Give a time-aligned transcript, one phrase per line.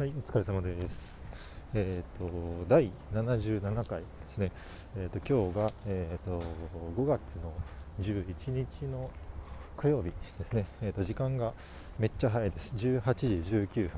[0.00, 1.20] はい、お疲れ様です。
[1.74, 2.30] えっ、と、
[2.70, 4.50] 第77回ですね。
[4.96, 6.42] えっ、と、今日が、えっ、と、
[6.96, 7.52] 5月の
[8.00, 9.10] 11日の
[9.76, 10.04] 火曜日
[10.38, 10.64] ですね。
[10.80, 11.52] えっ、と、時間が
[11.98, 12.74] めっちゃ早いです。
[12.76, 13.90] 18時19分。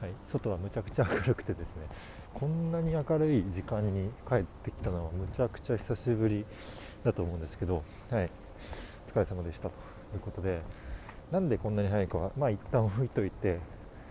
[0.00, 1.82] はい、外はむちゃくちゃ明るくてですね、
[2.32, 6.46] こんなに明るい時間に帰ってきたのはむちゃくちゃ久しぶり
[7.04, 8.30] だと思うんですけど、はい、
[9.06, 9.74] お疲れ様でしたと
[10.14, 10.62] いうことで、
[11.30, 13.58] なんでこんなに早いかは、まあ一旦置いといて、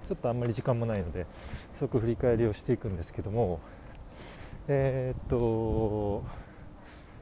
[0.07, 1.25] ちょっとあんまり時間もないので、
[1.73, 3.59] 即振り返りをしていくんですけども、
[4.67, 6.23] えーっと、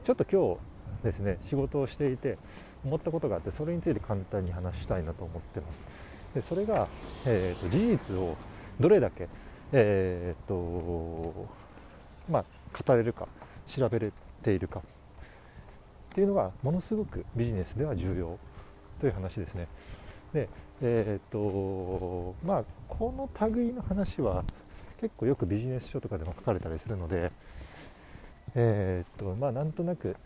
[0.04, 2.38] ちょっと今日ですね、仕事をしていて
[2.84, 5.84] 思ったことがあって、それについて簡単に話したいなと思ってます。
[6.34, 6.88] でそれが、
[7.26, 8.36] えーっと事実を
[8.80, 9.28] どれだけ、
[9.72, 11.46] えーっと
[12.30, 12.44] まあ、
[12.84, 13.28] 語れるか、
[13.66, 14.12] 調べれ
[14.42, 14.82] ているかっ
[16.14, 18.38] ていうのがものすごくビジネスでは重要
[19.00, 19.66] という話ですね。
[20.32, 20.48] で、
[20.80, 24.44] えーっとまあ、この類の話は
[25.00, 27.28] 結構よくビジネス書とかでも書かれたりするので、
[28.54, 30.16] えーっとまあ、なんとなく、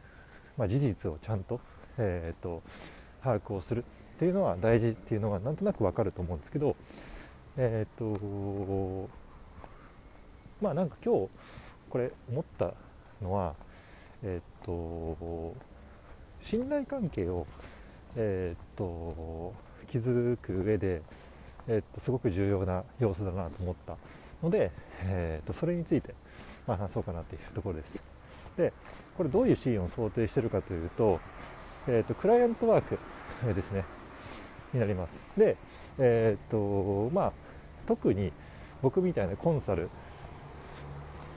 [0.57, 1.61] まあ、事実をちゃんと,、
[1.99, 2.63] えーっと
[3.23, 6.77] 把握をするっていうのは大事っていうのはなんとなくわかると思うんですけど、
[7.57, 9.09] えっと
[10.61, 11.29] まあなんか今日
[11.91, 12.73] これ思った
[13.21, 13.55] のは、
[14.23, 15.55] えっと
[16.41, 17.47] 信頼関係を、
[18.15, 19.55] えっと
[19.87, 21.03] 築く上で、
[21.69, 23.97] えっとすごく重要な要素だなと思った
[24.43, 24.71] ので、
[25.05, 26.15] えっとそれについて、
[26.67, 28.01] まあ、話そうかなというところです。
[28.57, 28.73] で
[29.17, 31.21] これどういうシーンを想定してるかというと,、
[31.89, 32.99] えっとクライアントワーク、
[33.55, 33.85] ですね
[34.73, 35.21] になります。
[35.37, 35.57] で、
[35.99, 37.33] えっとまあ、
[37.87, 38.33] 特に
[38.83, 39.89] 僕みたいなコンサル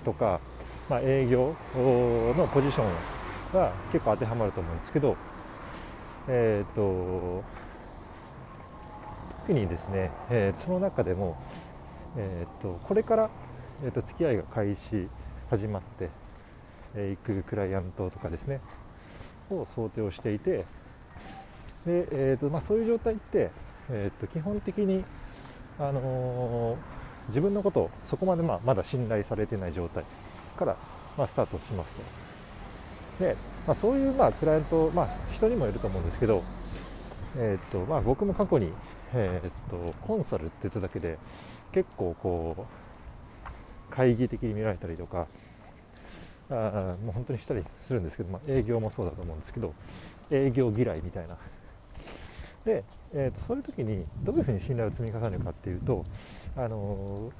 [0.03, 0.39] とか、
[0.89, 2.85] まあ、営業のポジション
[3.53, 5.15] が結構当てはまると思うんですけど、
[6.27, 7.43] えー、と
[9.53, 11.37] にですね、えーその中でも、
[12.17, 13.29] えー、とこれから、
[13.83, 15.07] えー、と付き合いが開始
[15.49, 16.09] 始まって
[16.95, 18.61] えーくクライアントとかですね
[19.49, 20.65] を想定をしていて
[21.85, 23.51] で、えーとまあ、そういう状態って、
[23.89, 25.03] えー、と基本的に、
[25.79, 26.99] あのー
[27.29, 30.03] 自分のことをそこまで、まあ、まだ信頼されてない状態
[30.57, 30.75] から、
[31.17, 31.95] まあ、スタートします
[33.19, 33.23] と。
[33.23, 33.35] で、
[33.67, 36.43] まあ、そういう、まあ、クライアント、まあ、人にもよると思うんですけど、
[37.37, 38.73] えーとまあ、僕も過去に、
[39.13, 41.17] えー、とコンサルって言っただけで
[41.71, 45.27] 結構こう懐疑的に見られたりとか
[46.51, 49.73] あもう本当にしたりするんですけど、まあ、営業もそうだと思うんですけど
[50.31, 51.37] 営業嫌いみたいな。
[52.65, 52.83] で、
[53.13, 56.03] えー、とそういう時にどういうふうに信頼を積み重ねるかっていうと、
[56.55, 57.31] あの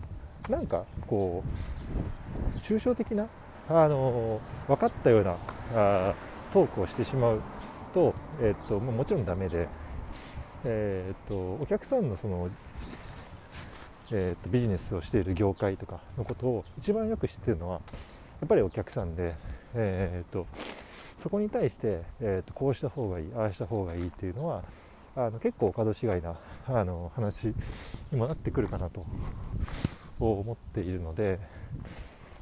[0.48, 3.28] ーなんかこう抽象的な、
[3.68, 5.36] あのー分かったような
[5.76, 6.16] あ
[6.54, 7.42] トークをしてしまう
[7.94, 9.68] と,、えーとまあもちろんダメで、
[10.66, 12.50] えー、とお客さんのその、
[14.12, 17.82] えー、とビジネスをしている業界とかのことを一番よく知っているのは
[18.42, 19.36] やっぱりお客さんで、
[19.74, 20.48] えー、と
[21.18, 24.64] そこに対して、えー、とこうした方がいいああした方がいいっていうのは
[25.16, 27.54] あの結構お門違いなあの話
[28.12, 29.06] にもなってくるかなと
[30.20, 31.40] 思っているので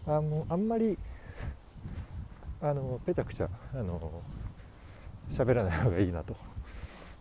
[0.06, 0.98] あのあんまり
[2.62, 4.22] あのぺちゃくちゃあの
[5.34, 6.57] 喋らない方がいいなと。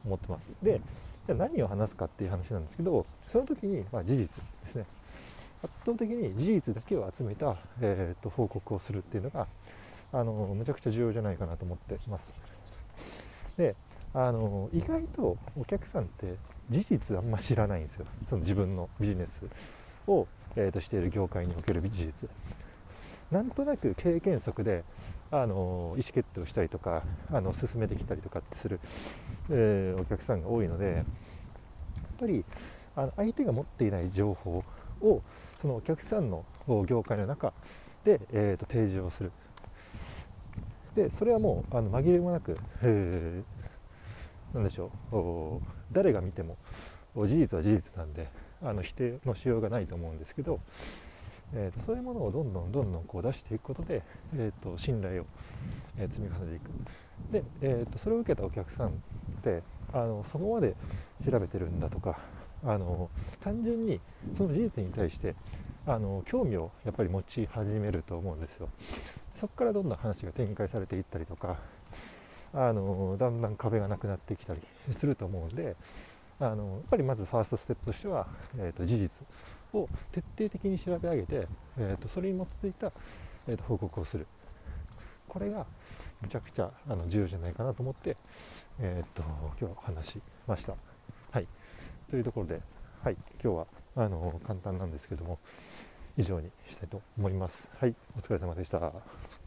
[0.07, 0.57] 思ってます。
[0.63, 0.81] で
[1.27, 4.29] じゃ何を話すかっていう話なんですけどその時に、まあ、事実
[4.63, 4.87] ですね
[5.63, 9.47] 圧倒的に事実だけを集めた、えー、と報告をするっていうのが
[10.13, 12.33] あのむちゃくちゃ重要じゃないかなと思ってます。
[13.57, 13.75] で
[14.15, 16.37] あの意外とお客さんって
[16.71, 19.41] 事実あんま知らないんですよその自分のビジネス
[20.07, 22.31] を、えーとしている業界における事実
[23.31, 24.85] なんとなく経験則で
[25.31, 28.81] あの意思決定をしたりとかあの進めてきたりとかってする、
[29.51, 31.05] えーお客さんが多いのでやっ
[32.19, 32.45] ぱり
[32.95, 34.63] あの相手が持っていない情報
[35.01, 35.23] を
[35.61, 36.45] そのお客さんの
[36.87, 37.53] 業界の中
[38.05, 39.33] で、えーと提示をする。
[40.95, 43.57] でそれはもうあの紛れもなく、えー
[44.55, 45.61] なんでしょう
[45.93, 46.57] 誰が見ても
[47.15, 48.29] 事実は事実なんで
[48.63, 50.61] あの否定のしようがないと思うんですけど、
[51.55, 54.03] えーとそういうものをどんどんどんどんこう出していくことで、
[54.35, 55.27] えー、と信頼を、
[55.99, 56.71] え積み重ねていく。
[57.33, 58.91] で、えー、とそれを受けたお客さんっ
[59.43, 59.63] て
[59.93, 60.75] あのそこまで
[61.25, 62.19] 調べてるんだとか
[62.65, 63.11] あの
[63.43, 64.01] 単純に
[64.37, 65.35] その事実に対して
[65.87, 68.69] あの興味をやっぱり持ち始めると思うんですよ。
[69.41, 71.59] そこからどんどん話が展開されていったりとか
[72.55, 74.61] あのだんだん壁がなくなってきたり
[74.97, 75.77] すると思うんで
[76.41, 78.27] あのやっぱりまずファーストステップとしては、
[78.59, 79.11] えー、と事実。
[79.77, 82.93] を徹底的に調べ上げて、えー、とそれに基づいた、
[83.47, 84.27] えー、と報告をする。
[85.29, 85.67] これが
[86.23, 88.17] むちゃくちゃあの重要じゃないかなと思って、
[88.81, 89.23] えー、と
[89.61, 90.75] 今日話しました。
[91.31, 91.47] はい、
[92.11, 92.61] というところで、
[93.03, 95.39] はい、今日はあの簡単なんですけども
[96.17, 97.69] 以上にしたいと思います。
[97.79, 97.95] はい。
[98.17, 99.46] お疲れ様でした。